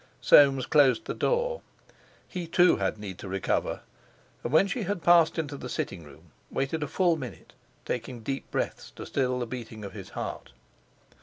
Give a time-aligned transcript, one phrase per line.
[0.19, 1.61] Soames closed the door.
[2.27, 3.81] He, too, had need to recover,
[4.43, 7.53] and when she had passed into the sitting room, waited a full minute,
[7.85, 10.53] taking deep breaths to still the beating of his heart.